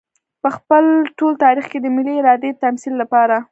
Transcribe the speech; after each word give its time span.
په 0.41 0.49
خپل 0.57 0.83
ټول 1.17 1.33
تاريخ 1.43 1.65
کې 1.71 1.79
د 1.81 1.87
ملي 1.95 2.13
ارادې 2.17 2.49
د 2.53 2.57
تمثيل 2.65 2.93
لپاره. 3.01 3.35